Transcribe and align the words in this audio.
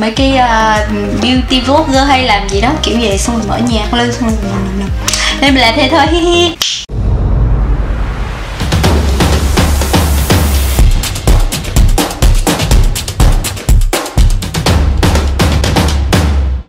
mấy 0.00 0.10
cái 0.10 0.32
uh, 0.32 0.88
beauty 1.22 1.60
vlogger 1.60 2.08
hay 2.08 2.22
làm 2.24 2.48
gì 2.48 2.60
đó 2.60 2.68
kiểu 2.82 2.96
vậy 3.00 3.18
xong 3.18 3.38
rồi 3.38 3.46
mở 3.48 3.58
nhạc 3.72 3.94
lên 3.94 4.12
xong 4.12 4.30
rồi 4.42 4.52
nên 5.40 5.54
mình 5.54 5.62
làm 5.62 5.74
thế 5.76 5.88
thôi 5.90 6.06
hi 6.10 6.20
hi. 6.20 6.56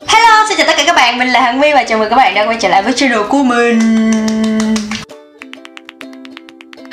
Hello, 0.08 0.46
xin 0.50 0.58
chào 0.58 0.68
tất 0.68 0.74
cả 0.78 0.84
các 0.86 0.96
bạn, 0.96 1.18
mình 1.18 1.28
là 1.28 1.42
Hằng 1.42 1.60
My 1.60 1.74
và 1.74 1.84
chào 1.84 1.98
mừng 1.98 2.10
các 2.10 2.16
bạn 2.16 2.34
đã 2.34 2.46
quay 2.46 2.58
trở 2.60 2.70
lại 2.70 2.84
với 2.84 2.94
channel 2.94 3.22
của 3.30 3.44
mình. 3.44 4.12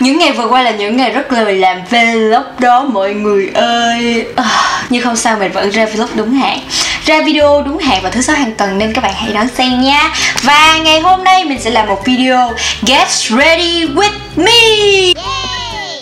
Những 0.01 0.19
ngày 0.19 0.33
vừa 0.33 0.49
qua 0.49 0.62
là 0.62 0.71
những 0.71 0.96
ngày 0.96 1.11
rất 1.11 1.33
lười 1.33 1.55
làm 1.55 1.80
vlog 1.91 2.43
đó 2.59 2.85
mọi 2.85 3.14
người 3.14 3.51
ơi. 3.55 4.27
À, 4.37 4.71
nhưng 4.93 5.03
không 5.03 5.17
sao 5.17 5.37
mình 5.37 5.53
vẫn 5.53 5.71
ra 5.71 5.87
vlog 5.87 6.09
đúng 6.15 6.35
hạn. 6.35 6.61
Ra 7.05 7.23
video 7.23 7.63
đúng 7.63 7.79
hạn 7.79 8.03
vào 8.03 8.13
thứ 8.13 8.23
sáu 8.23 8.37
hàng 8.37 8.53
tuần 8.59 8.79
nên 8.79 8.93
các 8.93 9.00
bạn 9.00 9.14
hãy 9.17 9.33
đón 9.33 9.49
xem 9.49 9.81
nha. 9.81 10.13
Và 10.43 10.79
ngày 10.79 11.00
hôm 11.00 11.25
nay 11.25 11.45
mình 11.45 11.61
sẽ 11.61 11.71
làm 11.71 11.87
một 11.87 12.03
video 12.05 12.53
Get 12.87 13.09
ready 13.09 13.86
with 13.86 14.19
me. 14.36 15.23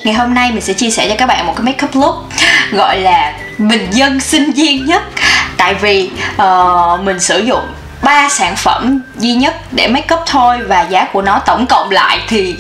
Ngày 0.05 0.15
hôm 0.15 0.35
nay 0.35 0.53
mình 0.53 0.61
sẽ 0.61 0.73
chia 0.73 0.91
sẻ 0.91 1.09
cho 1.09 1.15
các 1.19 1.27
bạn 1.27 1.47
một 1.47 1.53
cái 1.57 1.65
makeup 1.65 1.97
look 1.97 2.29
Gọi 2.73 2.99
là 2.99 3.33
bình 3.59 3.89
dân 3.91 4.21
sinh 4.21 4.53
viên 4.53 4.87
nhất. 4.87 5.03
Tại 5.57 5.75
vì 5.75 6.11
uh, 6.43 7.01
mình 7.01 7.21
sử 7.21 7.39
dụng 7.39 7.65
ba 8.03 8.29
sản 8.29 8.57
phẩm 8.57 9.01
duy 9.19 9.35
nhất 9.35 9.55
để 9.73 9.89
make 9.89 10.15
up 10.15 10.21
thôi 10.27 10.59
và 10.67 10.83
giá 10.83 11.05
của 11.05 11.23
nó 11.23 11.39
tổng 11.39 11.67
cộng 11.67 11.91
lại 11.91 12.21
thì 12.29 12.57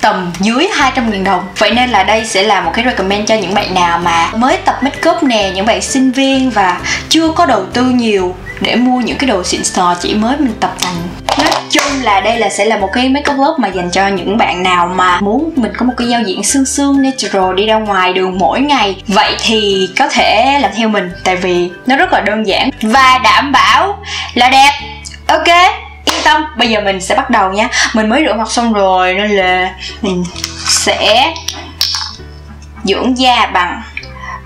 tầm 0.00 0.32
dưới 0.40 0.68
200 0.74 1.10
000 1.10 1.24
đồng. 1.24 1.48
Vậy 1.58 1.70
nên 1.70 1.90
là 1.90 2.02
đây 2.02 2.26
sẽ 2.26 2.42
là 2.42 2.60
một 2.60 2.70
cái 2.74 2.84
recommend 2.84 3.28
cho 3.28 3.34
những 3.34 3.54
bạn 3.54 3.74
nào 3.74 3.98
mà 3.98 4.30
mới 4.36 4.56
tập 4.56 4.78
makeup 4.82 5.22
nè, 5.22 5.50
Những 5.54 5.66
bạn 5.66 5.82
sinh 5.82 6.12
viên 6.12 6.50
và 6.50 6.80
chưa 7.08 7.28
có 7.28 7.46
đầu 7.46 7.64
tư 7.72 7.84
nhiều 7.84 8.34
để 8.60 8.76
mua 8.76 9.00
những 9.00 9.18
cái 9.18 9.28
đồ 9.28 9.44
xịn 9.44 9.64
sò 9.64 9.94
chỉ 10.00 10.14
mới 10.14 10.36
mình 10.36 10.54
tập 10.60 10.74
thành. 10.80 10.94
Nói 11.38 11.50
chung 11.70 12.02
là 12.02 12.20
đây 12.20 12.36
là 12.36 12.48
sẽ 12.48 12.64
là 12.64 12.76
một 12.76 12.88
cái 12.92 13.08
makeup 13.08 13.38
lớp 13.38 13.54
mà 13.58 13.68
dành 13.68 13.90
cho 13.90 14.08
những 14.08 14.36
bạn 14.36 14.62
nào 14.62 14.86
mà 14.86 15.20
muốn 15.20 15.50
mình 15.56 15.72
có 15.76 15.86
một 15.86 15.92
cái 15.96 16.08
giao 16.08 16.22
diện 16.22 16.44
xương 16.44 16.64
xương 16.64 17.02
natural, 17.02 17.54
đi 17.54 17.66
ra 17.66 17.74
ngoài 17.74 18.12
đường 18.12 18.38
mỗi 18.38 18.60
ngày. 18.60 19.02
Vậy 19.06 19.36
thì 19.42 19.90
có 19.98 20.08
thể 20.08 20.58
làm 20.60 20.70
theo 20.76 20.88
mình, 20.88 21.10
tại 21.24 21.36
vì 21.36 21.70
nó 21.86 21.96
rất 21.96 22.12
là 22.12 22.20
đơn 22.20 22.46
giản. 22.46 22.70
Và 22.82 23.18
đảm 23.24 23.52
bảo 23.52 23.98
là 24.34 24.48
đẹp. 24.50 24.70
Ok 25.26 25.48
yên 26.20 26.24
tâm 26.24 26.44
bây 26.56 26.68
giờ 26.68 26.80
mình 26.80 27.00
sẽ 27.00 27.14
bắt 27.14 27.30
đầu 27.30 27.52
nha. 27.52 27.68
Mình 27.94 28.08
mới 28.08 28.22
rửa 28.26 28.34
mặt 28.34 28.50
xong 28.50 28.72
rồi 28.72 29.14
nên 29.14 29.30
là 29.30 29.74
mình 30.02 30.24
sẽ 30.68 31.34
dưỡng 32.84 33.18
da 33.18 33.46
bằng 33.46 33.82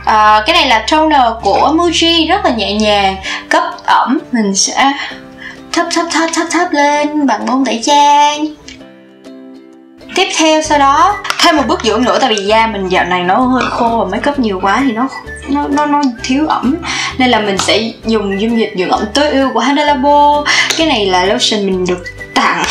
à, 0.05 0.43
cái 0.47 0.55
này 0.55 0.67
là 0.67 0.85
toner 0.91 1.33
của 1.43 1.73
Muji 1.77 2.29
rất 2.29 2.45
là 2.45 2.51
nhẹ 2.51 2.73
nhàng. 2.73 3.17
Cấp 3.49 3.65
ẩm 3.85 4.19
mình 4.33 4.55
sẽ 4.55 4.93
thấp 5.73 5.87
thấp 5.95 6.07
thấp 6.13 6.31
thấp 6.35 6.47
thấp 6.51 6.69
lên 6.73 7.27
bằng 7.27 7.47
bông 7.47 7.65
tẩy 7.65 7.83
trang 7.85 8.47
tiếp 10.15 10.29
theo 10.39 10.63
sau 10.63 10.79
đó 10.79 11.17
thêm 11.39 11.57
một 11.57 11.63
bước 11.67 11.81
dưỡng 11.85 12.05
nữa 12.05 12.19
tại 12.21 12.35
vì 12.35 12.45
da 12.45 12.67
mình 12.67 12.89
dạo 12.89 13.05
này 13.05 13.23
nó 13.23 13.37
hơi 13.37 13.65
khô 13.71 13.89
và 13.89 14.05
make 14.05 14.31
up 14.31 14.39
nhiều 14.39 14.61
quá 14.63 14.83
thì 14.87 14.93
nó 14.93 15.09
nó 15.49 15.69
nó, 15.69 15.87
nó 15.87 16.03
thiếu 16.23 16.47
ẩm. 16.47 16.77
Nên 17.19 17.31
là 17.31 17.41
mình 17.41 17.59
sẽ 17.59 17.83
dùng 18.05 18.41
dung 18.41 18.59
dịch 18.59 18.73
dưỡng 18.79 18.91
ẩm 18.91 19.05
tối 19.15 19.31
ưu 19.31 19.53
của 19.53 19.61
Hana 19.61 19.85
Labo. 19.85 20.45
Cái 20.77 20.87
này 20.87 21.07
là 21.07 21.25
lotion 21.25 21.67
mình 21.67 21.87
được 21.87 22.05
tặng. 22.35 22.63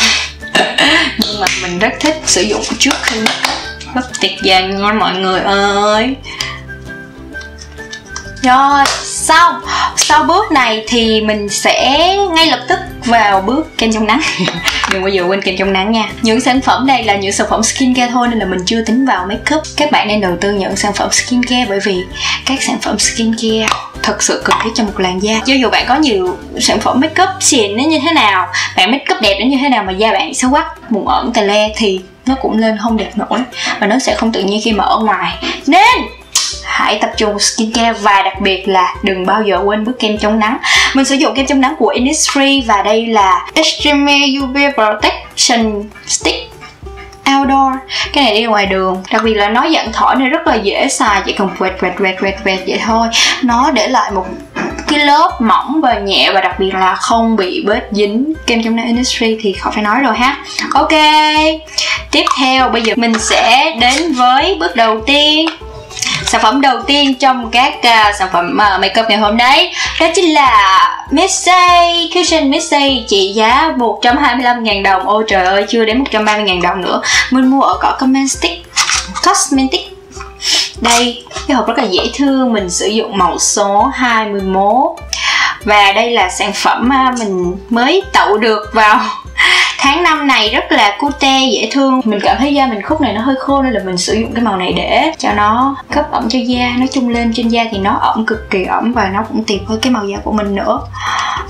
Nhưng 1.18 1.40
mà 1.40 1.46
mình 1.62 1.78
rất 1.78 1.92
thích 2.00 2.22
sử 2.26 2.42
dụng 2.42 2.62
trước 2.78 2.94
khi 3.02 3.20
mất 3.94 4.20
up 4.20 4.36
rất 4.42 4.62
ngon 4.62 4.98
mọi 4.98 5.14
người 5.14 5.40
ơi. 5.40 6.16
Rồi 8.42 8.84
xong 9.04 9.54
sau 9.96 10.24
bước 10.24 10.52
này 10.52 10.84
thì 10.88 11.20
mình 11.20 11.48
sẽ 11.48 12.08
ngay 12.30 12.46
lập 12.46 12.60
tức 12.68 12.78
vào 13.04 13.40
bước 13.40 13.78
kem 13.78 13.92
chống 13.92 14.06
nắng. 14.06 14.20
đừng 14.94 15.02
bao 15.02 15.10
giờ 15.10 15.24
quên 15.24 15.42
kem 15.42 15.56
chống 15.56 15.72
nắng 15.72 15.92
nha. 15.92 16.08
Những 16.22 16.40
sản 16.40 16.60
phẩm 16.60 16.86
đây 16.86 17.04
là 17.04 17.16
những 17.16 17.32
sản 17.32 17.46
phẩm 17.50 17.62
skincare 17.62 18.12
thôi 18.12 18.28
nên 18.28 18.38
là 18.38 18.46
mình 18.46 18.60
chưa 18.66 18.82
tính 18.82 19.06
vào 19.06 19.26
makeup. 19.28 19.62
Các 19.76 19.90
bạn 19.90 20.08
nên 20.08 20.20
đầu 20.20 20.36
tư 20.40 20.52
những 20.52 20.76
sản 20.76 20.92
phẩm 20.92 21.08
skincare 21.12 21.66
bởi 21.68 21.78
vì 21.84 21.96
các 22.46 22.62
sản 22.62 22.78
phẩm 22.82 22.98
skincare 22.98 23.66
thật 24.02 24.22
sự 24.22 24.42
cần 24.44 24.56
thiết 24.64 24.70
cho 24.74 24.84
một 24.84 25.00
làn 25.00 25.22
da. 25.22 25.40
Cho 25.46 25.54
dù 25.54 25.70
bạn 25.70 25.84
có 25.88 25.96
nhiều 25.96 26.38
sản 26.60 26.80
phẩm 26.80 27.00
makeup 27.00 27.28
xịn 27.40 27.76
nó 27.76 27.82
như 27.84 27.98
thế 28.04 28.12
nào, 28.12 28.46
bạn 28.76 28.90
makeup 28.90 29.20
đẹp 29.20 29.36
đến 29.38 29.48
như 29.48 29.56
thế 29.60 29.68
nào 29.68 29.84
mà 29.84 29.92
da 29.92 30.12
bạn 30.12 30.34
xấu 30.34 30.50
quắc 30.50 30.92
mụn 30.92 31.04
ẩn 31.06 31.32
tè 31.32 31.42
le 31.42 31.68
thì 31.76 32.00
nó 32.26 32.34
cũng 32.34 32.58
lên 32.58 32.78
không 32.82 32.96
đẹp 32.96 33.10
nổi 33.14 33.40
và 33.80 33.86
nó 33.86 33.98
sẽ 33.98 34.14
không 34.14 34.32
tự 34.32 34.42
nhiên 34.42 34.60
khi 34.64 34.72
mà 34.72 34.84
ở 34.84 34.98
ngoài. 34.98 35.38
Nên 35.66 36.00
hãy 36.64 36.98
tập 37.00 37.10
trung 37.16 37.38
skincare 37.38 37.92
và 37.92 38.22
đặc 38.22 38.40
biệt 38.40 38.68
là 38.68 38.94
đừng 39.02 39.26
bao 39.26 39.42
giờ 39.42 39.60
quên 39.64 39.84
bước 39.84 39.98
kem 39.98 40.18
chống 40.18 40.38
nắng 40.38 40.58
mình 40.94 41.04
sử 41.04 41.14
dụng 41.14 41.34
kem 41.34 41.46
chống 41.46 41.60
nắng 41.60 41.74
của 41.78 41.94
Innisfree 41.96 42.62
và 42.66 42.82
đây 42.82 43.06
là 43.06 43.46
Extreme 43.54 44.18
UV 44.42 44.56
Protection 44.74 45.82
Stick 46.06 46.54
outdoor. 47.38 47.72
Cái 48.12 48.24
này 48.24 48.34
đi 48.34 48.42
ngoài 48.42 48.66
đường, 48.66 49.02
đặc 49.12 49.22
biệt 49.24 49.34
là 49.34 49.48
nó 49.48 49.68
dạng 49.74 49.92
thỏi 49.92 50.16
nên 50.16 50.30
rất 50.30 50.46
là 50.46 50.54
dễ 50.54 50.88
xài, 50.88 51.22
chỉ 51.26 51.32
cần 51.32 51.50
quẹt 51.58 51.72
quẹt 51.80 51.92
quẹt 51.98 52.14
quẹt 52.20 52.34
quẹt 52.44 52.60
vậy 52.66 52.80
thôi. 52.86 53.08
Nó 53.42 53.70
để 53.70 53.88
lại 53.88 54.10
một 54.10 54.26
cái 54.88 54.98
lớp 54.98 55.40
mỏng 55.40 55.80
và 55.80 55.98
nhẹ 55.98 56.30
và 56.34 56.40
đặc 56.40 56.58
biệt 56.58 56.74
là 56.74 56.94
không 56.94 57.36
bị 57.36 57.64
bết 57.66 57.82
dính. 57.90 58.32
Kem 58.46 58.62
chống 58.62 58.76
nắng 58.76 58.86
industry 58.86 59.38
thì 59.40 59.52
khỏi 59.52 59.72
phải 59.74 59.82
nói 59.82 60.00
rồi 60.02 60.16
ha. 60.16 60.36
Ok, 60.72 60.92
tiếp 62.10 62.24
theo, 62.38 62.68
bây 62.68 62.82
giờ 62.82 62.94
mình 62.96 63.14
sẽ 63.18 63.74
đến 63.80 64.12
với 64.12 64.56
bước 64.60 64.76
đầu 64.76 65.00
tiên 65.06 65.46
sản 66.34 66.42
phẩm 66.42 66.60
đầu 66.60 66.82
tiên 66.86 67.14
trong 67.14 67.50
các 67.50 67.74
uh, 67.78 68.14
sản 68.18 68.28
phẩm 68.32 68.58
uh, 68.74 68.80
makeup 68.80 69.06
ngày 69.08 69.18
hôm 69.18 69.36
nay. 69.36 69.72
Đó 70.00 70.06
chính 70.14 70.34
là 70.34 70.88
Missy 71.10 72.10
Cushion 72.14 72.50
Missy 72.50 73.04
trị 73.08 73.32
giá 73.34 73.72
125.000 73.76 74.82
đồng. 74.82 75.08
Ôi 75.08 75.24
trời 75.28 75.44
ơi 75.44 75.64
chưa 75.68 75.84
đến 75.84 76.04
130.000 76.04 76.62
đồng 76.62 76.80
nữa. 76.80 77.00
Mình 77.30 77.46
mua 77.46 77.60
ở 77.60 77.78
cỏ 77.80 77.96
Cosmetic 78.00 78.66
Cosmetic. 79.26 79.80
Đây 80.80 81.24
cái 81.48 81.56
hộp 81.56 81.66
rất 81.66 81.78
là 81.78 81.84
dễ 81.84 82.10
thương. 82.14 82.52
Mình 82.52 82.70
sử 82.70 82.86
dụng 82.86 83.18
màu 83.18 83.38
số 83.38 83.90
21 83.94 84.74
và 85.64 85.92
đây 85.92 86.10
là 86.10 86.30
sản 86.30 86.52
phẩm 86.52 86.92
à, 86.92 87.14
mình 87.18 87.56
mới 87.70 88.02
tậu 88.12 88.38
được 88.38 88.70
vào 88.72 89.00
tháng 89.84 90.02
năm 90.02 90.26
này 90.26 90.50
rất 90.50 90.72
là 90.72 90.96
cute, 90.98 91.48
dễ 91.52 91.68
thương. 91.72 92.00
Mình 92.04 92.20
cảm 92.22 92.36
thấy 92.38 92.54
da 92.54 92.66
mình 92.66 92.82
khúc 92.82 93.00
này 93.00 93.12
nó 93.12 93.20
hơi 93.20 93.34
khô 93.38 93.62
nên 93.62 93.72
là 93.72 93.80
mình 93.84 93.96
sử 93.96 94.14
dụng 94.14 94.32
cái 94.34 94.44
màu 94.44 94.56
này 94.56 94.72
để 94.72 95.12
cho 95.18 95.32
nó 95.32 95.76
cấp 95.90 96.06
ẩm 96.10 96.28
cho 96.28 96.38
da. 96.38 96.72
Nói 96.78 96.88
chung 96.92 97.08
lên 97.08 97.32
trên 97.34 97.48
da 97.48 97.64
thì 97.70 97.78
nó 97.78 97.90
ẩm, 97.92 98.26
cực 98.26 98.50
kỳ 98.50 98.64
ẩm 98.64 98.92
và 98.92 99.08
nó 99.08 99.22
cũng 99.22 99.44
tiệp 99.44 99.60
với 99.66 99.78
cái 99.82 99.92
màu 99.92 100.06
da 100.06 100.16
của 100.24 100.32
mình 100.32 100.54
nữa. 100.54 100.80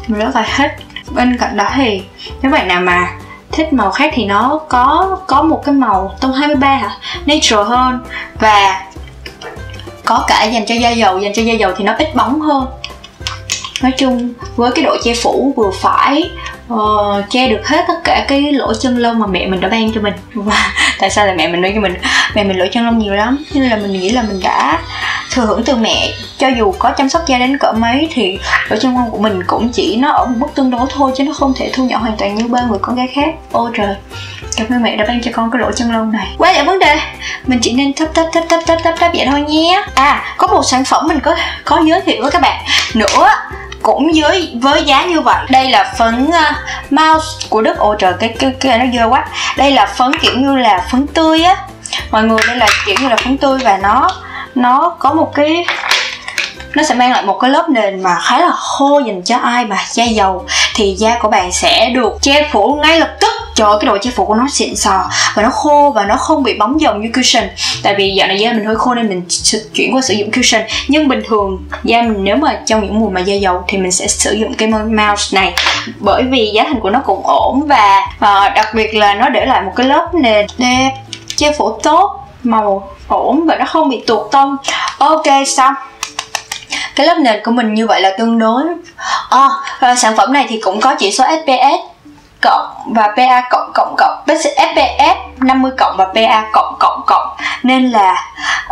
Mình 0.07 0.21
rất 0.21 0.37
là 0.37 0.47
thích. 0.57 0.71
Bên 1.11 1.37
cạnh 1.39 1.57
đó 1.57 1.71
thì, 1.77 2.03
nếu 2.43 2.53
bạn 2.53 2.69
nào 2.69 2.81
mà 2.81 3.09
thích 3.53 3.73
màu 3.73 3.91
khác 3.91 4.13
thì 4.15 4.25
nó 4.25 4.61
có 4.69 5.17
có 5.27 5.43
một 5.43 5.63
cái 5.65 5.75
màu 5.75 6.15
tông 6.21 6.33
23 6.33 6.69
hả? 6.69 6.91
Natural 7.27 7.67
hơn 7.67 7.99
và 8.39 8.83
có 10.05 10.25
cả 10.29 10.45
dành 10.45 10.67
cho 10.67 10.75
da 10.75 10.91
dầu. 10.91 11.19
Dành 11.19 11.33
cho 11.35 11.43
da 11.43 11.53
dầu 11.53 11.73
thì 11.77 11.85
nó 11.85 11.95
ít 11.99 12.15
bóng 12.15 12.41
hơn 12.41 12.67
nói 13.85 13.93
chung 13.97 14.33
với 14.57 14.73
cái 14.75 14.85
độ 14.85 14.97
che 15.05 15.15
phủ 15.23 15.53
vừa 15.57 15.71
phải 15.81 16.31
uh, 16.73 17.25
che 17.31 17.49
được 17.49 17.67
hết 17.67 17.85
tất 17.89 17.95
cả 18.05 18.25
cái 18.29 18.53
lỗ 18.53 18.75
chân 18.75 18.99
lông 18.99 19.19
mà 19.19 19.27
mẹ 19.27 19.47
mình 19.47 19.61
đã 19.61 19.69
ban 19.69 19.93
cho 19.93 20.01
mình. 20.01 20.15
Và 20.35 20.73
tại 20.99 21.11
sao 21.11 21.27
là 21.27 21.35
mẹ 21.35 21.49
mình 21.49 21.61
nói 21.61 21.73
cho 21.75 21.81
mình? 21.81 21.95
Mẹ 22.35 22.45
mình 22.45 22.57
lỗ 22.59 22.65
chân 22.73 22.85
lông 22.85 22.99
nhiều 22.99 23.15
lắm 23.15 23.45
nên 23.55 23.71
là 23.71 23.77
mình 23.77 23.93
nghĩ 23.93 24.11
là 24.11 24.23
mình 24.23 24.41
đã 24.43 24.79
thừa 25.31 25.47
hưởng 25.47 25.65
từ 25.65 25.77
mẹ. 25.77 26.13
Cho 26.39 26.49
dù 26.49 26.73
có 26.79 26.91
chăm 26.91 27.09
sóc 27.09 27.23
da 27.27 27.39
đến 27.39 27.59
cỡ 27.59 27.73
mấy 27.73 28.09
thì 28.13 28.39
lỗ 28.69 28.77
chân 28.81 28.95
lông 28.95 29.11
của 29.11 29.19
mình 29.19 29.43
cũng 29.47 29.69
chỉ 29.73 29.97
nó 29.97 30.11
ở 30.11 30.27
một 30.27 30.35
mức 30.39 30.47
tương 30.55 30.71
đối 30.71 30.87
thôi 30.91 31.13
chứ 31.17 31.25
nó 31.25 31.33
không 31.33 31.53
thể 31.57 31.71
thu 31.75 31.85
nhỏ 31.85 31.99
hoàn 31.99 32.17
toàn 32.17 32.35
như 32.35 32.49
ba 32.49 32.61
người 32.63 32.79
con 32.83 32.97
gái 32.97 33.09
khác. 33.15 33.35
Ôi 33.53 33.71
trời 33.75 33.97
cảm 34.57 34.67
ơn 34.71 34.83
mẹ 34.83 34.97
đã 34.97 35.05
ban 35.09 35.23
cho 35.23 35.31
con 35.35 35.51
cái 35.51 35.61
lỗ 35.61 35.73
chân 35.73 35.93
lông 35.93 36.13
này. 36.13 36.35
Quá 36.39 36.53
giải 36.53 36.65
vấn 36.65 36.79
đề 36.79 36.99
mình 37.47 37.59
chỉ 37.63 37.73
nên 37.73 37.93
thấp 37.93 38.09
thấp 38.15 38.27
thấp 38.33 38.45
thấp 38.49 38.61
thấp 38.67 38.79
thấp 38.85 38.95
thấp 38.99 39.11
vậy 39.15 39.27
thôi 39.31 39.41
nhé 39.41 39.85
à 39.95 40.35
có 40.37 40.47
một 40.47 40.63
sản 40.63 40.85
phẩm 40.85 41.09
mình 41.09 41.21
có 41.21 41.37
có 41.65 41.83
giới 41.87 42.01
thiệu 42.01 42.23
với 42.23 42.31
các 42.31 42.43
bạn. 42.43 42.65
Nữa 42.95 43.29
cũng 43.85 44.11
với 44.21 44.51
với 44.63 44.85
giá 44.85 45.05
như 45.05 45.21
vậy 45.21 45.45
đây 45.51 45.71
là 45.71 45.95
phấn 45.99 46.27
uh, 46.27 46.57
mouse 46.91 47.27
của 47.49 47.63
đức. 47.63 47.79
Ôi 47.79 47.97
trời 47.99 48.13
cái 48.21 48.35
cái 48.39 48.53
cái 48.61 48.79
nó 48.79 48.85
dơ 48.95 49.09
quá. 49.09 49.25
Đây 49.57 49.71
là 49.71 49.87
phấn 49.87 50.13
kiểu 50.21 50.33
như 50.37 50.57
là 50.57 50.87
phấn 50.91 51.07
tươi 51.07 51.43
á. 51.43 51.57
Mọi 52.11 52.23
người 52.23 52.39
đây 52.47 52.57
là 52.57 52.67
kiểu 52.87 52.97
như 53.01 53.09
là 53.09 53.17
phấn 53.17 53.39
tươi 53.39 53.59
và 53.59 53.77
nó 53.77 54.11
nó 54.55 54.97
có 54.99 55.13
một 55.13 55.33
cái 55.35 55.67
nó 56.75 56.83
sẽ 56.83 56.95
mang 56.95 57.11
lại 57.11 57.23
một 57.23 57.39
cái 57.41 57.51
lớp 57.51 57.69
nền 57.69 58.03
mà 58.03 58.19
khá 58.23 58.39
là 58.39 58.51
khô 58.51 59.01
dành 59.07 59.23
cho 59.23 59.37
ai 59.37 59.65
mà 59.65 59.77
da 59.91 60.05
dầu 60.05 60.47
thì 60.75 60.95
da 60.99 61.19
của 61.21 61.29
bạn 61.29 61.53
sẽ 61.53 61.91
được 61.95 62.19
che 62.23 62.49
phủ 62.53 62.79
ngay 62.83 63.01
lập 63.01 63.11
tức 63.21 63.33
cho 63.55 63.79
cái 63.79 63.87
độ 63.87 63.99
che 63.99 64.11
phủ 64.11 64.27
của 64.27 64.35
nó 64.35 64.47
xịn 64.51 64.77
sò 64.77 65.11
và 65.35 65.43
nó 65.43 65.51
khô 65.51 65.93
và 65.95 66.05
nó 66.05 66.17
không 66.17 66.43
bị 66.43 66.59
bóng 66.59 66.81
dầu 66.81 66.95
như 66.95 67.09
cushion. 67.15 67.45
Tại 67.83 67.95
vì 67.99 68.15
dạo 68.15 68.29
này 68.29 68.39
da 68.39 68.53
mình 68.53 68.65
hơi 68.65 68.77
khô 68.77 68.95
nên 68.95 69.09
mình 69.09 69.23
chuyển 69.75 69.95
qua 69.95 70.03
sử 70.03 70.15
dụng 70.15 70.31
cushion. 70.31 70.63
Nhưng 70.89 71.09
bình 71.09 71.23
thường 71.29 71.65
da 71.85 72.03
mình 72.03 72.25
nếu 72.25 72.37
mà 72.37 72.61
trong 72.67 72.83
những 72.83 73.01
mùa 73.01 73.09
mà 73.09 73.21
da 73.21 73.35
dầu 73.35 73.65
thì 73.69 73.79
mình 73.79 73.93
sẽ 73.93 74.07
sử 74.07 74.33
dụng 74.33 74.55
cái 74.55 74.69
mouse 74.69 75.41
này. 75.41 75.55
Bởi 75.99 76.23
vì 76.23 76.51
giá 76.55 76.65
thành 76.65 76.81
của 76.81 76.91
nó 76.91 77.01
cũng 77.05 77.27
ổn 77.27 77.63
và 77.67 78.07
và 78.19 78.49
đặc 78.49 78.75
biệt 78.75 78.95
là 78.95 79.15
nó 79.15 79.29
để 79.29 79.47
lại 79.47 79.63
một 79.63 79.73
cái 79.77 79.87
lớp 79.87 80.15
nền 80.15 80.47
đẹp 80.59 80.91
che 81.37 81.53
phủ 81.59 81.79
tốt 81.83 82.21
màu 82.43 82.91
ổn 83.09 83.47
và 83.47 83.57
nó 83.57 83.65
không 83.65 83.89
bị 83.89 84.03
tuột 84.07 84.33
tông. 84.33 84.57
Ok 84.99 85.27
xong. 85.47 85.75
Cái 86.97 87.07
lớp 87.07 87.19
nền 87.19 87.45
của 87.45 87.51
mình 87.51 87.75
như 87.75 87.87
vậy 87.87 88.01
là 88.01 88.13
tương 88.19 88.39
đối. 88.39 88.63
À, 89.31 89.49
sản 89.97 90.17
phẩm 90.17 90.33
này 90.33 90.47
thì 90.49 90.61
cũng 90.61 90.81
có 90.81 90.95
chỉ 90.99 91.13
số 91.13 91.25
SPS 91.25 91.94
cộng 92.45 92.67
và 92.95 93.09
PA 93.17 93.43
cộng 93.51 93.71
cộng 93.75 93.95
cộng 93.99 94.25
SPF 94.27 95.15
50 95.39 95.73
cộng 95.79 95.97
và 95.97 96.05
PA 96.05 96.45
cộng 96.53 96.75
cộng 96.79 97.03
cộng. 97.07 97.29
Nên 97.63 97.91
là 97.91 98.13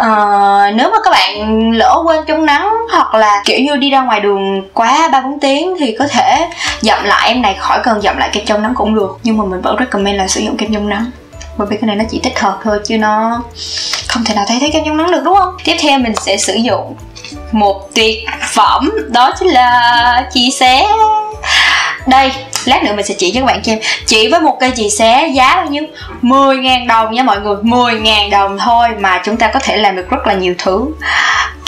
uh, 0.00 0.74
nếu 0.74 0.90
mà 0.90 0.98
các 1.04 1.10
bạn 1.10 1.70
lỡ 1.70 2.02
quên 2.06 2.24
chống 2.24 2.46
nắng 2.46 2.70
hoặc 2.92 3.14
là 3.14 3.42
kiểu 3.44 3.60
như 3.60 3.76
đi 3.76 3.90
ra 3.90 4.00
ngoài 4.00 4.20
đường 4.20 4.68
quá 4.74 5.08
ba 5.12 5.20
bốn 5.20 5.40
tiếng 5.40 5.74
thì 5.78 5.96
có 5.98 6.06
thể 6.10 6.48
dặm 6.80 7.04
lại 7.04 7.28
em 7.28 7.42
này 7.42 7.54
khỏi 7.58 7.80
cần 7.82 8.00
dặm 8.02 8.18
lại 8.18 8.30
kem 8.32 8.44
chống 8.44 8.62
nắng 8.62 8.74
cũng 8.74 8.94
được. 8.94 9.18
Nhưng 9.22 9.38
mà 9.38 9.44
mình 9.44 9.60
vẫn 9.60 9.76
recommend 9.78 10.18
là 10.18 10.28
sử 10.28 10.40
dụng 10.40 10.56
kem 10.56 10.74
chống 10.74 10.88
nắng. 10.88 11.10
Bởi 11.56 11.68
vì 11.70 11.76
cái 11.76 11.86
này 11.86 11.96
nó 11.96 12.04
chỉ 12.10 12.20
tích 12.22 12.38
hợp 12.40 12.58
thôi 12.64 12.80
chứ 12.84 12.98
nó 12.98 13.42
không 14.08 14.24
thể 14.24 14.34
nào 14.34 14.44
thay 14.48 14.58
thế 14.60 14.70
kem 14.72 14.84
chống 14.84 14.96
nắng 14.96 15.10
được 15.10 15.22
đúng 15.24 15.36
không? 15.36 15.56
Tiếp 15.64 15.76
theo 15.80 15.98
mình 15.98 16.14
sẽ 16.16 16.36
sử 16.36 16.54
dụng 16.54 16.94
một 17.52 17.94
tuyệt 17.94 18.18
phẩm 18.54 18.90
đó 19.08 19.32
chính 19.38 19.48
là 19.48 20.26
chia 20.32 20.50
sẻ. 20.50 20.86
Đây 22.06 22.32
lát 22.68 22.84
nữa 22.84 22.92
mình 22.96 23.06
sẽ 23.06 23.14
chỉ 23.18 23.32
cho 23.34 23.40
các 23.40 23.46
bạn 23.46 23.64
xem. 23.64 23.78
Chỉ 24.06 24.28
với 24.28 24.40
một 24.40 24.56
cây 24.60 24.72
chì 24.76 24.90
xé 24.90 25.32
giá 25.34 25.56
bao 25.56 25.66
nhiêu? 25.66 25.84
10.000 26.22 26.86
đồng 26.86 27.14
nha 27.14 27.22
mọi 27.22 27.40
người. 27.40 27.56
10.000 27.56 28.30
đồng 28.30 28.58
thôi 28.58 28.88
mà 29.00 29.22
chúng 29.24 29.36
ta 29.36 29.50
có 29.54 29.60
thể 29.62 29.76
làm 29.76 29.96
được 29.96 30.10
rất 30.10 30.26
là 30.26 30.34
nhiều 30.34 30.54
thứ. 30.58 30.86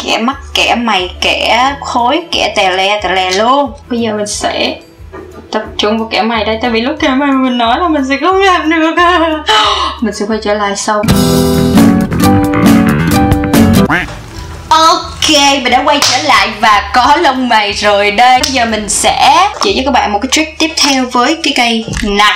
Kẻ 0.05 0.19
mắt 0.19 0.37
kẻ 0.55 0.75
mày 0.75 1.11
kẻ 1.21 1.75
khối 1.81 2.23
kẻ 2.33 2.53
tè 2.57 2.71
le 2.71 3.01
tè 3.03 3.11
le 3.11 3.31
luôn. 3.31 3.73
Bây 3.89 4.01
giờ 4.01 4.13
mình 4.17 4.27
sẽ 4.27 4.77
tập 5.51 5.63
trung 5.79 5.99
vào 5.99 6.09
kẻ 6.11 6.23
mày 6.23 6.45
đây 6.45 6.59
tại 6.63 6.71
vì 6.71 6.81
lúc 6.81 6.97
kẻ 7.01 7.09
mày 7.09 7.33
mình 7.33 7.59
nói 7.59 7.81
là 7.81 7.89
mình 7.89 8.05
sẽ 8.09 8.17
không 8.21 8.41
làm 8.41 8.71
được. 8.71 8.95
Mình 10.01 10.15
sẽ 10.15 10.27
quay 10.29 10.39
trở 10.43 10.55
lại 10.55 10.77
sau 10.77 11.03
Ok, 15.29 15.63
mình 15.63 15.73
đã 15.73 15.83
quay 15.85 15.99
trở 16.01 16.23
lại 16.23 16.49
và 16.61 16.91
có 16.95 17.17
lông 17.17 17.49
mày 17.49 17.73
rồi 17.73 18.11
đây. 18.11 18.41
Bây 18.41 18.51
giờ 18.51 18.65
mình 18.65 18.89
sẽ 18.89 19.49
chỉ 19.63 19.75
cho 19.77 19.83
các 19.85 19.91
bạn 19.91 20.13
một 20.13 20.19
cái 20.23 20.29
trick 20.33 20.59
tiếp 20.59 20.71
theo 20.77 21.05
với 21.13 21.37
cái 21.43 21.53
cây 21.57 21.85
này. 22.03 22.33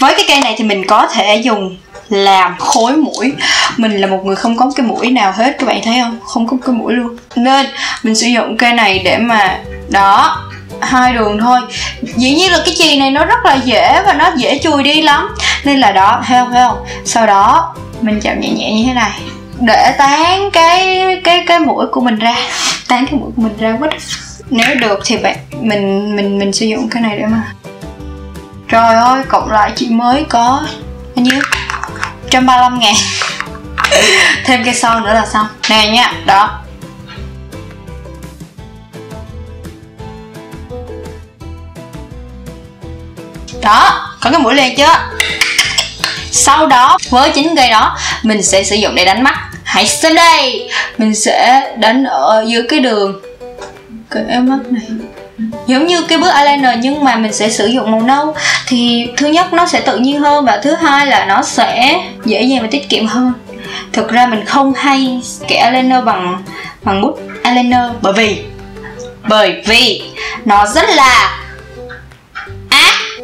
Với 0.00 0.14
cái 0.14 0.24
cây 0.28 0.40
này 0.40 0.54
thì 0.58 0.64
mình 0.64 0.86
có 0.86 1.06
thể 1.06 1.36
dùng 1.36 1.76
làm 2.08 2.58
khối 2.58 2.96
mũi. 2.96 3.32
Mình 3.76 4.00
là 4.00 4.06
một 4.06 4.20
người 4.24 4.36
không 4.36 4.56
có 4.56 4.70
cái 4.76 4.86
mũi 4.86 5.10
nào 5.10 5.32
hết 5.36 5.56
các 5.58 5.66
bạn 5.66 5.80
thấy 5.84 6.00
không? 6.02 6.18
Không 6.26 6.46
có 6.46 6.56
cái 6.66 6.74
mũi 6.74 6.92
luôn. 6.92 7.16
Nên 7.36 7.66
mình 8.02 8.14
sử 8.14 8.26
dụng 8.26 8.56
cây 8.56 8.72
này 8.72 8.98
để 8.98 9.18
mà 9.18 9.58
Đó 9.88 10.42
hai 10.80 11.12
đường 11.12 11.38
thôi. 11.40 11.60
Dĩ 12.16 12.34
nhiên 12.34 12.52
là 12.52 12.62
cái 12.64 12.74
chì 12.78 12.98
này 12.98 13.10
nó 13.10 13.24
rất 13.24 13.44
là 13.44 13.54
dễ 13.54 14.02
và 14.06 14.12
nó 14.12 14.32
dễ 14.36 14.58
chui 14.62 14.82
đi 14.82 15.02
lắm. 15.02 15.34
Nên 15.64 15.80
là 15.80 15.92
đó 15.92 16.22
thấy 16.26 16.38
không 16.38 16.52
thấy 16.52 16.62
không? 16.68 16.78
Sau 17.04 17.26
đó 17.26 17.74
mình 18.00 18.20
chạm 18.20 18.40
nhẹ 18.40 18.48
nhẹ 18.48 18.72
như 18.72 18.84
thế 18.86 18.94
này 18.94 19.10
để 19.62 19.94
tán 19.98 20.50
cái 20.50 20.98
cái 21.24 21.44
cái 21.46 21.60
mũi 21.60 21.86
của 21.86 22.00
mình 22.00 22.18
ra. 22.18 22.36
Tán 22.88 23.06
cái 23.06 23.20
mũi 23.20 23.30
của 23.36 23.42
mình 23.42 23.56
ra 23.58 23.76
quýt. 23.80 23.90
Nếu 24.50 24.74
được 24.74 25.00
thì 25.04 25.16
bạn, 25.16 25.36
mình 25.60 26.16
mình 26.16 26.38
mình 26.38 26.52
sử 26.52 26.66
dụng 26.66 26.88
cái 26.88 27.02
này 27.02 27.18
để 27.18 27.26
mà. 27.26 27.42
Trời 28.68 28.96
ơi, 28.96 29.22
cộng 29.28 29.50
lại 29.50 29.72
chị 29.76 29.88
mới 29.90 30.24
có 30.28 30.62
bao 31.16 31.24
nhiêu? 31.24 31.40
135 32.22 32.78
ngàn. 32.78 32.94
Thêm 34.44 34.64
cây 34.64 34.74
son 34.74 35.04
nữa 35.04 35.12
là 35.12 35.26
xong. 35.26 35.46
Nè 35.70 35.90
nha, 35.90 36.12
đó. 36.26 36.62
Đó, 43.62 44.08
có 44.20 44.30
cái 44.30 44.40
mũi 44.40 44.54
liền 44.54 44.76
chưa? 44.76 44.94
Sau 46.30 46.66
đó, 46.66 46.98
với 47.10 47.30
chính 47.30 47.56
cây 47.56 47.70
đó, 47.70 47.96
mình 48.22 48.42
sẽ 48.42 48.64
sử 48.64 48.76
dụng 48.76 48.94
để 48.94 49.04
đánh 49.04 49.22
mắt 49.22 49.51
hãy 49.72 49.86
xem 49.86 50.14
đây. 50.14 50.70
Mình 50.98 51.14
sẽ 51.14 51.68
đánh 51.76 52.04
ở 52.04 52.44
dưới 52.46 52.62
cái 52.68 52.80
đường. 52.80 53.20
Cái 54.10 54.40
mắt 54.40 54.58
này. 54.70 54.82
Giống 55.66 55.86
như 55.86 56.02
cái 56.02 56.18
bước 56.18 56.34
eyeliner 56.34 56.78
nhưng 56.82 57.04
mà 57.04 57.16
mình 57.16 57.32
sẽ 57.32 57.50
sử 57.50 57.66
dụng 57.66 57.90
màu 57.90 58.00
nâu. 58.00 58.34
Thì 58.66 59.06
thứ 59.16 59.26
nhất 59.26 59.52
nó 59.52 59.66
sẽ 59.66 59.80
tự 59.80 59.98
nhiên 59.98 60.20
hơn 60.20 60.44
và 60.44 60.60
thứ 60.62 60.74
hai 60.74 61.06
là 61.06 61.24
nó 61.24 61.42
sẽ 61.42 62.00
dễ 62.24 62.42
dàng 62.42 62.62
và 62.62 62.68
tiết 62.70 62.88
kiệm 62.88 63.06
hơn. 63.06 63.32
Thực 63.92 64.08
ra 64.08 64.26
mình 64.26 64.44
không 64.44 64.72
hay 64.74 65.20
kẻ 65.48 65.56
eyeliner 65.56 66.04
bằng 66.04 66.42
bằng 66.82 67.02
bút 67.02 67.20
eyeliner 67.42 67.90
bởi 68.02 68.12
vì 68.12 68.42
bởi 69.28 69.62
vì 69.66 70.02
nó 70.44 70.66
rất 70.66 70.88
là 70.88 71.41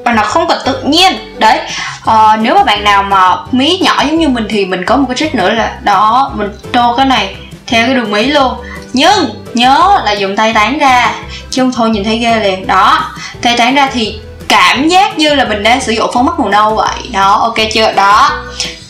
và 0.09 0.15
nó 0.15 0.23
không 0.23 0.49
còn 0.49 0.59
tự 0.65 0.83
nhiên. 0.83 1.13
Đấy 1.39 1.61
à, 2.05 2.37
nếu 2.37 2.55
mà 2.55 2.65
bạn 2.65 2.85
nào 2.85 3.03
mà 3.03 3.37
mí 3.53 3.79
nhỏ 3.83 4.03
giống 4.07 4.19
như 4.19 4.29
mình 4.29 4.47
thì 4.51 4.65
mình 4.65 4.85
có 4.85 4.97
một 4.97 5.05
cái 5.09 5.17
trick 5.17 5.35
nữa 5.35 5.51
là 5.51 5.79
đó 5.83 6.33
mình 6.35 6.49
tô 6.73 6.95
cái 6.97 7.07
này 7.07 7.37
theo 7.67 7.87
cái 7.87 7.95
đường 7.95 8.11
mí 8.11 8.27
luôn. 8.27 8.55
Nhưng 8.93 9.31
nhớ 9.55 10.03
là 10.05 10.13
dùng 10.13 10.37
tay 10.37 10.55
tán 10.55 10.79
ra 10.79 11.13
chứ 11.51 11.63
không 11.63 11.73
thôi 11.73 11.91
nhìn 11.91 12.05
thấy 12.05 12.19
ghê 12.19 12.41
liền. 12.41 12.67
Đó 12.67 13.05
tay 13.43 13.57
tán 13.57 13.75
ra 13.75 13.89
thì 13.93 14.19
cảm 14.49 14.89
giác 14.89 15.19
như 15.19 15.35
là 15.35 15.45
mình 15.45 15.63
đang 15.63 15.81
sử 15.81 15.93
dụng 15.93 16.11
phấn 16.15 16.27
mắt 16.27 16.39
màu 16.39 16.49
nâu 16.49 16.75
vậy. 16.75 16.99
Đó 17.13 17.33
ok 17.33 17.57
chưa? 17.75 17.93
Đó 17.93 18.31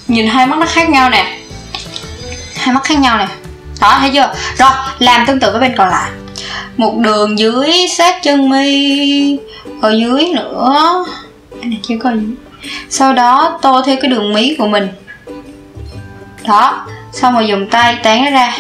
nhìn 0.09 0.27
hai 0.27 0.47
mắt 0.47 0.59
nó 0.59 0.67
khác 0.67 0.89
nhau 0.89 1.11
nè. 1.11 1.39
Hai 2.57 2.75
mắt 2.75 2.85
khác 2.85 2.99
nhau 2.99 3.19
nè. 3.19 3.27
Đó 3.81 3.97
thấy 4.01 4.11
chưa? 4.15 4.35
Rồi 4.57 4.71
làm 4.99 5.27
tương 5.27 5.41
tự 5.41 5.51
với 5.51 5.61
bên 5.61 5.77
còn 5.77 5.89
lại. 5.89 6.11
Một 6.77 6.95
đường 6.97 7.39
dưới 7.39 7.89
sát 7.97 8.23
chân 8.23 8.49
mi 8.49 9.39
ở 9.81 9.91
dưới 9.91 10.33
nữa. 10.35 11.05
Anh 11.61 11.71
này 11.71 11.81
chưa 11.83 11.97
có 12.03 12.11
gì 12.11 12.27
sau 12.89 13.13
đó 13.13 13.59
tô 13.63 13.83
theo 13.87 13.97
cái 14.01 14.11
đường 14.11 14.35
mí 14.35 14.57
của 14.59 14.69
mình. 14.69 14.89
Đó, 16.47 16.87
xong 17.13 17.35
rồi 17.35 17.47
dùng 17.47 17.71
tay 17.71 17.97
tán 18.03 18.25
nó 18.25 18.31
ra. 18.31 18.57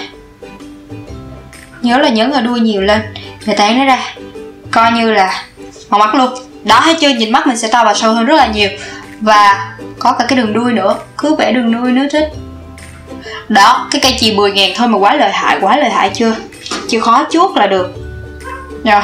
Nhớ 1.83 1.99
là 1.99 2.09
nhấn 2.09 2.31
ở 2.31 2.41
đuôi 2.41 2.61
nhiều 2.61 2.83
lên 2.83 3.01
để 3.47 3.55
tán 3.55 3.79
nó 3.79 3.85
ra. 3.85 4.15
Coi 4.71 4.93
như 4.93 5.11
là 5.11 5.43
màu 5.91 6.01
mắt 6.01 6.15
luôn. 6.15 6.31
Đó, 6.65 6.81
thấy 6.85 6.95
chưa? 7.01 7.09
Nhìn 7.09 7.33
mắt 7.33 7.47
mình 7.47 7.57
sẽ 7.57 7.69
to 7.69 7.85
và 7.85 7.95
sâu 7.95 8.13
hơn 8.13 8.25
rất 8.25 8.37
là 8.37 8.47
nhiều. 8.47 8.71
Và 9.21 9.71
có 9.99 10.13
cả 10.13 10.25
cái 10.29 10.39
đường 10.39 10.53
đuôi 10.53 10.73
nữa. 10.73 10.97
Cứ 11.19 11.35
vẽ 11.35 11.53
đường 11.53 11.73
đuôi 11.73 11.93
nữa 11.93 12.07
thích. 12.13 12.29
Đó, 13.49 13.89
cái 13.91 14.01
cây 14.01 14.17
chì 14.19 14.37
10 14.37 14.53
ngàn 14.53 14.73
thôi 14.77 14.89
mà 14.89 14.99
quá 14.99 15.15
lợi 15.15 15.31
hại, 15.33 15.59
quá 15.61 15.77
lợi 15.77 15.91
hại 15.91 16.11
chưa? 16.15 16.37
Chịu 16.89 17.01
khó 17.01 17.27
chuốt 17.31 17.57
là 17.57 17.67
được. 17.67 17.95
Rồi, 18.85 19.03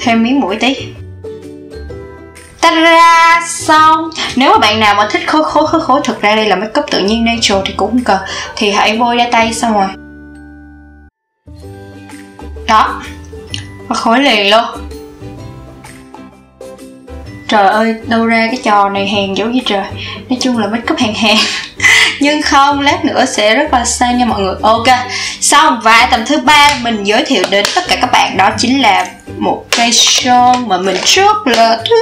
thêm 0.00 0.22
miếng 0.22 0.40
mũi 0.40 0.56
tí 0.56 0.76
ta 2.60 3.40
xong 3.46 4.10
nếu 4.36 4.52
mà 4.52 4.58
bạn 4.58 4.80
nào 4.80 4.94
mà 4.94 5.08
thích 5.10 5.22
khối 5.26 5.44
khối 5.44 5.66
khối 5.66 5.80
khối 5.80 6.00
thực 6.04 6.20
ra 6.20 6.36
đây 6.36 6.46
là 6.46 6.56
make 6.56 6.80
up 6.80 6.90
tự 6.90 6.98
nhiên 6.98 7.24
natural 7.24 7.62
thì 7.66 7.74
cũng 7.76 7.90
không 7.90 8.04
cần. 8.04 8.18
Thì 8.56 8.70
hãy 8.70 8.96
bôi 8.96 9.16
ra 9.16 9.26
tay 9.32 9.54
xong 9.54 9.72
rồi. 9.74 9.88
Đó. 12.66 13.02
Và 13.88 13.94
khối 13.96 14.20
liền 14.20 14.50
luôn. 14.50 14.64
Trời 17.48 17.68
ơi, 17.68 17.94
đâu 18.06 18.26
ra 18.26 18.46
cái 18.50 18.60
trò 18.62 18.88
này 18.88 19.08
hèn 19.08 19.34
dữ 19.34 19.44
vậy 19.44 19.62
trời. 19.66 19.84
Nói 20.28 20.38
chung 20.40 20.58
là 20.58 20.66
make 20.66 20.92
up 20.92 20.98
hèn 20.98 21.14
hèn. 21.14 21.36
Nhưng 22.20 22.42
không, 22.42 22.80
lát 22.80 23.04
nữa 23.04 23.24
sẽ 23.24 23.54
rất 23.54 23.72
là 23.72 23.84
sang 23.84 24.18
nha 24.18 24.24
mọi 24.24 24.40
người. 24.40 24.54
Ok. 24.62 24.86
Xong, 25.40 25.80
và 25.82 26.08
tầm 26.10 26.26
thứ 26.26 26.40
ba 26.40 26.70
mình 26.82 27.04
giới 27.04 27.24
thiệu 27.24 27.42
đến 27.50 27.64
tất 27.74 27.84
cả 27.88 27.96
các 27.96 28.12
bạn 28.12 28.36
đó 28.36 28.50
chính 28.58 28.82
là 28.82 29.06
một 29.40 29.64
cây 29.76 29.92
son 29.92 30.68
mà 30.68 30.78
mình 30.78 30.96
rất 31.04 31.46
là 31.46 31.76
thích 31.84 31.98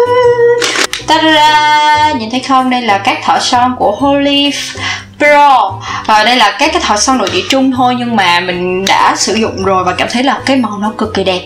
Ta-da! 1.06 2.12
Nhìn 2.18 2.30
thấy 2.30 2.40
không? 2.40 2.70
Đây 2.70 2.82
là 2.82 2.98
các 2.98 3.18
thỏi 3.24 3.40
son 3.40 3.74
của 3.78 3.96
Holy 3.98 4.50
Pro 5.18 5.72
và 6.06 6.24
đây 6.24 6.36
là 6.36 6.56
các 6.58 6.70
cái 6.72 6.82
thỏi 6.82 6.98
son 6.98 7.18
nội 7.18 7.28
địa 7.32 7.42
trung 7.48 7.72
thôi, 7.76 7.94
nhưng 7.98 8.16
mà 8.16 8.40
mình 8.40 8.84
đã 8.84 9.14
sử 9.18 9.34
dụng 9.34 9.64
rồi 9.64 9.84
và 9.84 9.92
cảm 9.92 10.08
thấy 10.10 10.22
là 10.22 10.38
cái 10.46 10.56
màu 10.56 10.78
nó 10.78 10.92
cực 10.98 11.14
kỳ 11.14 11.24
đẹp 11.24 11.40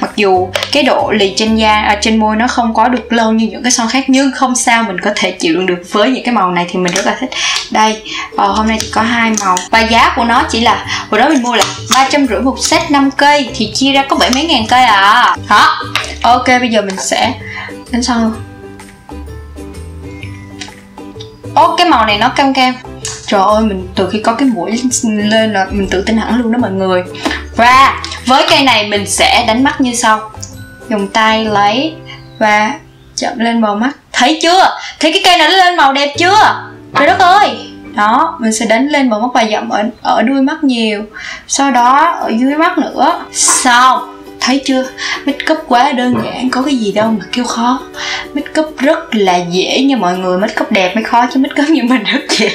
mặc 0.00 0.10
dù 0.16 0.48
cái 0.72 0.82
độ 0.82 1.10
lì 1.10 1.34
trên 1.36 1.56
da 1.56 1.82
à, 1.82 1.98
trên 2.00 2.16
môi 2.16 2.36
nó 2.36 2.46
không 2.48 2.74
có 2.74 2.88
được 2.88 3.12
lâu 3.12 3.32
như 3.32 3.46
những 3.46 3.62
cái 3.62 3.72
son 3.72 3.88
khác 3.88 4.04
nhưng 4.08 4.32
không 4.32 4.56
sao 4.56 4.82
mình 4.82 5.00
có 5.00 5.10
thể 5.16 5.30
chịu 5.30 5.54
đựng 5.54 5.66
được 5.66 5.82
với 5.92 6.10
những 6.10 6.24
cái 6.24 6.34
màu 6.34 6.50
này 6.50 6.66
thì 6.68 6.78
mình 6.78 6.94
rất 6.94 7.06
là 7.06 7.16
thích. 7.20 7.30
Đây 7.70 8.02
ờ, 8.36 8.46
hôm 8.46 8.68
nay 8.68 8.78
thì 8.80 8.88
có 8.92 9.02
hai 9.02 9.32
màu 9.40 9.56
và 9.70 9.80
giá 9.80 10.12
của 10.16 10.24
nó 10.24 10.42
chỉ 10.50 10.60
là 10.60 10.86
hồi 11.10 11.20
đó 11.20 11.28
mình 11.28 11.42
mua 11.42 11.54
là 11.54 11.64
ba 11.94 12.08
trăm 12.10 12.26
rưỡi 12.26 12.40
một 12.40 12.56
set 12.60 12.90
5 12.90 13.10
cây 13.10 13.50
thì 13.54 13.70
chia 13.74 13.92
ra 13.92 14.04
có 14.08 14.16
bảy 14.16 14.30
mấy 14.30 14.44
ngàn 14.46 14.66
cây 14.68 14.84
à. 14.84 15.36
Đó 15.48 15.82
ok 16.22 16.46
bây 16.46 16.68
giờ 16.68 16.82
mình 16.82 16.96
sẽ 16.98 17.32
đánh 17.90 18.02
son 18.02 18.22
luôn. 18.22 18.32
Ô 21.54 21.76
cái 21.76 21.88
màu 21.88 22.06
này 22.06 22.18
nó 22.18 22.28
cam 22.28 22.54
cam. 22.54 22.74
Trời 23.26 23.40
ơi 23.40 23.62
mình 23.62 23.88
từ 23.94 24.08
khi 24.10 24.20
có 24.20 24.32
cái 24.32 24.48
mũi 24.48 24.80
lên 25.02 25.52
là 25.52 25.66
mình 25.70 25.88
tự 25.90 26.02
tin 26.02 26.16
hẳn 26.16 26.40
luôn 26.40 26.52
đó 26.52 26.58
mọi 26.58 26.70
người. 26.70 27.02
Và 27.56 28.02
với 28.26 28.44
cây 28.50 28.62
này 28.62 28.88
mình 28.88 29.06
sẽ 29.06 29.44
đánh 29.48 29.64
mắt 29.64 29.80
như 29.80 29.94
sau. 29.94 30.30
Dùng 30.90 31.08
tay 31.08 31.44
lấy 31.44 31.94
và 32.38 32.72
chậm 33.16 33.38
lên 33.38 33.60
màu 33.60 33.74
mắt. 33.74 33.90
Thấy 34.12 34.38
chưa? 34.42 34.78
Thấy 35.00 35.12
cái 35.12 35.22
cây 35.24 35.38
này 35.38 35.48
nó 35.50 35.56
lên 35.56 35.76
màu 35.76 35.92
đẹp 35.92 36.14
chưa? 36.18 36.66
Trời 36.98 37.06
đất 37.06 37.18
ơi! 37.18 37.48
Đó 37.94 38.36
mình 38.40 38.52
sẽ 38.52 38.66
đánh 38.66 38.88
lên 38.88 39.10
bờ 39.10 39.18
mắt 39.18 39.28
và 39.34 39.44
dậm 39.52 39.68
ở, 39.68 39.84
ở 40.02 40.22
đuôi 40.22 40.42
mắt 40.42 40.64
nhiều. 40.64 41.02
Sau 41.48 41.70
đó 41.70 42.18
ở 42.20 42.32
dưới 42.40 42.54
mắt 42.54 42.78
nữa. 42.78 43.24
Xong. 43.32 44.12
Thấy 44.40 44.62
chưa? 44.64 44.84
Make 45.24 45.52
up 45.52 45.58
quá 45.68 45.92
đơn 45.92 46.14
giản 46.24 46.50
có 46.50 46.62
cái 46.62 46.76
gì 46.76 46.92
đâu 46.92 47.10
mà 47.18 47.24
kêu 47.32 47.44
khó. 47.44 47.80
Make 48.34 48.60
up 48.60 48.78
rất 48.78 49.14
là 49.14 49.36
dễ 49.36 49.82
nha 49.82 49.96
mọi 49.96 50.18
người. 50.18 50.38
Make 50.38 50.54
up 50.60 50.72
đẹp 50.72 50.94
mới 50.94 51.04
khó 51.04 51.26
chứ 51.34 51.40
make 51.40 51.62
up 51.62 51.68
như 51.68 51.82
mình 51.82 52.04
rất 52.04 52.20
dễ 52.30 52.50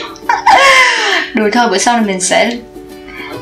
rồi 1.41 1.51
thôi, 1.51 1.67
bữa 1.69 1.77
sau 1.77 1.97
này 1.97 2.05
mình 2.05 2.21
sẽ 2.21 2.57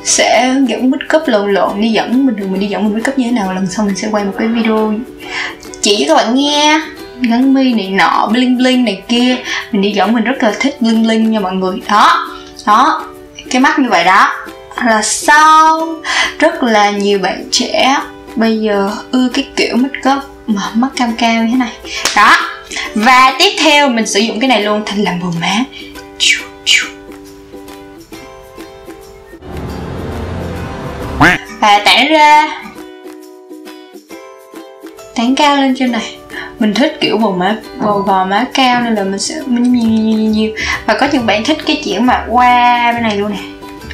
sẽ 0.04 0.56
dẫn 0.68 0.92
bích 0.92 1.10
cấp 1.10 1.22
lộn 1.26 1.54
lộn, 1.54 1.82
đi 1.82 1.92
dẫn 1.92 2.26
mình 2.26 2.36
mình 2.52 2.60
đi 2.60 2.68
dẫn 2.68 2.84
mình 2.84 2.94
make 2.94 3.04
cấp 3.04 3.20
như 3.20 3.26
thế 3.26 3.32
nào, 3.32 3.54
lần 3.54 3.68
sau 3.68 3.86
mình 3.86 3.96
sẽ 3.96 4.08
quay 4.12 4.24
một 4.24 4.34
cái 4.40 4.48
video 4.48 4.94
chỉ 5.82 6.06
cho 6.08 6.16
các 6.16 6.24
bạn 6.24 6.36
nghe. 6.36 6.82
Gắn 7.22 7.54
mi 7.54 7.74
này 7.74 7.90
nọ, 7.90 8.30
bling 8.32 8.58
bling 8.58 8.86
này 8.86 9.02
kia. 9.08 9.36
Mình 9.72 9.82
đi 9.82 9.92
dẫn 9.92 10.14
mình 10.14 10.24
rất 10.24 10.44
là 10.44 10.54
thích 10.60 10.82
bling 10.82 11.04
bling 11.04 11.32
nha 11.32 11.40
mọi 11.40 11.54
người. 11.54 11.82
Đó 11.90 12.28
đó, 12.66 13.06
cái 13.50 13.62
mắt 13.62 13.80
như 13.80 13.90
vậy 13.90 14.04
đó. 14.04 14.32
Là 14.86 15.02
sao? 15.02 15.96
Rất 16.40 16.64
là 16.64 16.90
nhiều 16.90 17.20
bạn 17.20 17.44
trẻ 17.52 17.98
bây 18.36 18.60
giờ 18.60 18.92
ưa 19.12 19.30
cái 19.34 19.48
kiểu 19.56 19.76
make 19.76 20.12
up 20.12 20.24
mà 20.48 20.62
mắt 20.74 20.88
cam 20.96 21.16
cam 21.16 21.46
như 21.46 21.52
thế 21.52 21.58
này. 21.58 21.74
Đó, 22.16 22.38
và 22.96 23.36
tiếp 23.40 23.52
theo 23.60 23.90
mình 23.90 24.08
sử 24.08 24.20
dụng 24.20 24.40
cái 24.40 24.48
này 24.48 24.64
luôn, 24.64 24.84
thành 24.86 25.04
làm 25.04 25.20
bờ 25.20 25.28
má. 25.42 25.64
Và 31.60 31.80
tản 31.86 32.08
ra. 32.08 32.48
Tán 35.16 35.36
cao 35.36 35.58
lên 35.58 35.76
trên 35.80 35.92
này. 35.92 36.16
Mình 36.60 36.74
thích 36.74 36.98
kiểu 37.02 37.18
bầu 37.18 37.32
má 37.32 37.56
bầu 37.82 38.00
gò 38.00 38.26
má 38.26 38.46
cao 38.54 38.82
nên 38.82 38.96
là 38.96 39.04
mình 39.04 39.20
sẽ 39.20 39.36
mình 39.46 39.74
nhiều, 39.74 39.90
nhiều, 39.90 40.18
nhiều, 40.18 40.32
nhiều. 40.32 40.52
và 40.86 40.98
có 41.00 41.08
những 41.12 41.26
bạn 41.26 41.44
thích 41.44 41.58
cái 41.66 41.82
chuyện 41.86 42.06
mà 42.06 42.26
qua 42.30 42.92
bên 42.92 43.04
này 43.04 43.18
luôn 43.18 43.32
nè. 43.32 43.40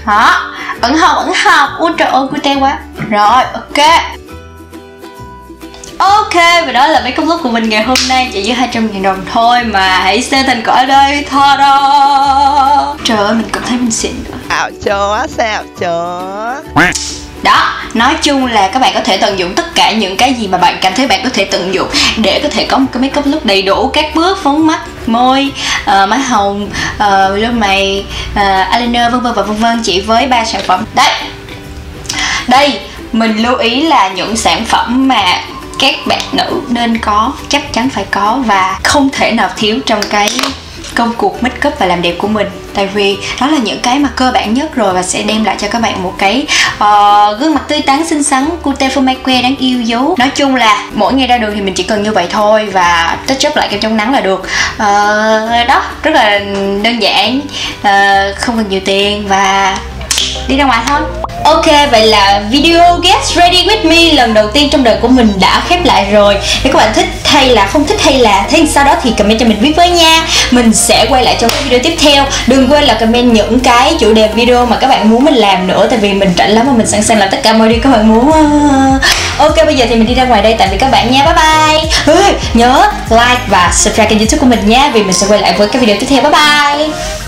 Đó. 0.06 0.52
Ẩn 0.82 0.98
hồng 0.98 1.16
ẩn 1.16 1.34
hồng 1.36 1.70
ui 1.80 1.92
trời 1.98 2.08
ơi 2.08 2.28
cute 2.32 2.56
quá. 2.56 2.80
Rồi 3.10 3.44
ok. 3.54 3.86
Ok, 5.98 6.36
và 6.36 6.72
đó 6.72 6.88
là 6.88 7.02
mấy 7.02 7.12
công 7.12 7.28
lúc 7.28 7.40
của 7.44 7.50
mình 7.50 7.70
ngày 7.70 7.84
hôm 7.84 7.98
nay. 8.10 8.30
Chỉ 8.34 8.42
với 8.42 8.54
200 8.54 8.92
ngàn 8.94 9.02
đồng 9.02 9.26
thôi 9.34 9.64
mà 9.64 10.00
hãy 10.00 10.22
xem 10.22 10.46
thành 10.46 10.62
quả 10.66 10.74
ở 10.74 10.86
đây. 10.86 11.26
Tha 11.30 11.56
đó 11.58 12.96
Trời 13.04 13.18
ơi, 13.18 13.36
mình 13.36 13.48
cảm 13.54 13.64
thấy 13.64 13.78
mình 13.78 13.92
xịn. 13.92 14.12
Nữa 14.28 14.38
Ảo 14.50 14.70
chó, 14.84 15.28
sao 15.38 15.64
chó 15.80 16.56
đó 17.44 17.74
nói 17.94 18.16
chung 18.22 18.46
là 18.46 18.68
các 18.68 18.80
bạn 18.80 18.94
có 18.94 19.00
thể 19.00 19.18
tận 19.18 19.40
dụng 19.40 19.54
tất 19.56 19.76
cả 19.76 19.92
những 19.92 20.18
cái 20.18 20.34
gì 20.34 20.48
mà 20.48 20.58
bạn 20.58 20.78
cảm 20.82 20.94
thấy 20.94 21.08
bạn 21.08 21.22
có 21.24 21.30
thể 21.34 21.46
tận 21.46 21.74
dụng 21.74 21.88
để 22.18 22.40
có 22.44 22.50
thể 22.50 22.66
có 22.66 22.78
một 22.78 22.88
cái 22.94 23.02
makeup 23.02 23.26
look 23.26 23.46
đầy 23.46 23.62
đủ. 23.62 23.88
Các 23.88 24.16
bước 24.16 24.44
phấn 24.44 24.68
mắt 24.68 24.80
môi 25.08 25.52
uh, 25.82 26.10
má 26.10 26.18
hồng 26.18 26.70
uh, 26.96 27.38
lông 27.38 27.60
mày 27.60 28.06
uh, 28.34 28.72
eyeliner 28.72 29.12
vân 29.12 29.22
vân 29.22 29.34
và 29.34 29.44
vân 29.44 29.58
vân 29.58 29.82
chỉ 29.84 30.02
với 30.02 30.28
ba 30.28 30.46
sản 30.46 30.62
phẩm. 30.68 30.86
Đấy 30.94 31.14
đây 32.48 32.80
mình 33.12 33.38
lưu 33.38 33.56
ý 33.56 33.82
là 33.82 34.08
những 34.08 34.38
sản 34.38 34.66
phẩm 34.66 35.08
mà 35.08 35.42
các 35.80 35.96
bạn 36.06 36.22
nữ 36.32 36.62
nên 36.70 36.98
có 36.98 37.32
chắc 37.50 37.74
chắn 37.74 37.90
phải 37.90 38.06
có 38.12 38.40
và 38.46 38.80
không 38.84 39.10
thể 39.10 39.32
nào 39.32 39.50
thiếu 39.58 39.80
trong 39.86 40.02
cái 40.10 40.30
công 40.96 41.14
cuộc 41.18 41.44
make 41.44 41.70
up 41.70 41.80
và 41.80 41.86
làm 41.86 42.02
đẹp 42.02 42.16
của 42.18 42.28
mình. 42.28 42.48
Tại 42.74 42.88
vì 42.88 43.18
đó 43.42 43.48
là 43.48 43.58
những 43.58 43.80
cái 43.82 44.00
mà 44.00 44.10
cơ 44.16 44.32
bản 44.34 44.54
nhất 44.54 44.76
rồi 44.76 44.94
và 44.94 45.04
sẽ 45.04 45.22
đem 45.22 45.44
lại 45.44 45.56
cho 45.60 45.68
các 45.68 45.82
bạn 45.82 46.04
một 46.04 46.14
cái 46.18 46.46
uh, 46.76 47.40
gương 47.40 47.54
mặt 47.54 47.62
tươi 47.68 47.82
tắn 47.82 48.08
xinh 48.08 48.24
xắn 48.24 48.50
cute 48.62 48.90
for 48.90 49.02
make 49.02 49.20
que 49.20 49.42
đáng 49.42 49.56
yêu 49.60 49.82
dấu. 49.82 50.16
Nói 50.20 50.30
chung 50.36 50.56
là 50.56 50.84
mỗi 50.94 51.14
ngày 51.14 51.28
ra 51.28 51.38
đường 51.38 51.52
thì 51.56 51.62
mình 51.62 51.74
chỉ 51.74 51.84
cần 51.84 52.04
như 52.04 52.12
vậy 52.12 52.28
thôi 52.30 52.70
và 52.74 53.18
touch 53.28 53.48
up 53.48 53.56
lại 53.56 53.68
kem 53.72 53.80
chống 53.80 53.98
nắng 53.98 54.14
là 54.14 54.22
được. 54.22 54.40
Uh, 54.76 55.68
đó 55.68 55.84
rất 56.04 56.12
là 56.14 56.40
đơn 56.84 57.00
giản 57.02 57.40
uh, 57.80 58.38
không 58.38 58.58
cần 58.58 58.70
nhiều 58.70 58.82
tiền 58.86 59.28
và 59.28 59.78
đi 60.48 60.58
ra 60.58 60.66
ngoài 60.66 60.84
thôi. 60.88 61.25
Ok, 61.46 61.66
vậy 61.92 62.08
là 62.08 62.42
video 62.50 63.00
Get 63.04 63.26
Ready 63.36 63.64
With 63.64 63.90
Me 63.90 64.14
lần 64.14 64.34
đầu 64.34 64.48
tiên 64.52 64.70
trong 64.72 64.84
đời 64.84 64.98
của 65.02 65.08
mình 65.08 65.34
đã 65.40 65.64
khép 65.68 65.86
lại 65.86 66.12
rồi. 66.12 66.38
Nếu 66.64 66.74
các 66.74 66.80
bạn 66.80 66.94
thích 66.94 67.06
hay 67.24 67.50
là 67.50 67.66
không 67.66 67.88
thích 67.88 68.02
hay 68.02 68.20
là 68.20 68.46
thế 68.50 68.66
sau 68.74 68.84
đó 68.84 68.96
thì 69.04 69.14
comment 69.18 69.40
cho 69.40 69.46
mình 69.46 69.62
biết 69.62 69.74
với 69.76 69.90
nha. 69.90 70.28
Mình 70.52 70.74
sẽ 70.74 71.06
quay 71.10 71.24
lại 71.24 71.38
trong 71.40 71.50
các 71.50 71.64
video 71.64 71.80
tiếp 71.84 71.96
theo. 72.00 72.26
Đừng 72.48 72.72
quên 72.72 72.84
là 72.84 72.94
comment 72.94 73.34
những 73.34 73.60
cái 73.60 73.96
chủ 74.00 74.14
đề 74.14 74.28
video 74.28 74.66
mà 74.66 74.78
các 74.78 74.88
bạn 74.88 75.10
muốn 75.10 75.24
mình 75.24 75.34
làm 75.34 75.68
nữa 75.68 75.88
Tại 75.90 76.00
vì 76.00 76.14
mình 76.14 76.34
rảnh 76.38 76.52
lắm 76.52 76.68
và 76.68 76.74
mình 76.74 76.88
sẵn 76.88 77.04
sàng 77.04 77.20
làm 77.20 77.30
tất 77.32 77.44
cả 77.44 77.54
mọi 77.54 77.70
điều 77.70 77.80
các 77.84 77.90
bạn 77.90 78.08
muốn. 78.08 78.32
Ok, 79.38 79.56
bây 79.66 79.76
giờ 79.76 79.86
thì 79.90 79.96
mình 79.96 80.08
đi 80.08 80.14
ra 80.14 80.24
ngoài 80.24 80.42
đây 80.42 80.56
tạm 80.58 80.70
biệt 80.72 80.78
các 80.80 80.92
bạn 80.92 81.12
nha, 81.12 81.26
bye 81.26 81.34
bye. 81.34 82.16
Nhớ 82.54 82.88
like 83.10 83.42
và 83.48 83.72
subscribe 83.74 84.10
kênh 84.10 84.20
youtube 84.20 84.40
của 84.40 84.46
mình 84.46 84.70
nha 84.70 84.92
Vì 84.94 85.04
mình 85.04 85.14
sẽ 85.14 85.28
quay 85.28 85.42
lại 85.42 85.54
với 85.58 85.68
các 85.68 85.82
video 85.82 85.96
tiếp 86.00 86.08
theo, 86.10 86.22
bye 86.22 86.32
bye. 86.32 87.25